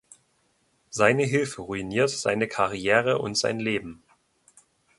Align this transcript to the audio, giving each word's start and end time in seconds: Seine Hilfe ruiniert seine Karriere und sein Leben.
Seine 0.89 1.25
Hilfe 1.25 1.61
ruiniert 1.61 2.09
seine 2.09 2.47
Karriere 2.47 3.19
und 3.19 3.37
sein 3.37 3.59
Leben. 3.59 4.01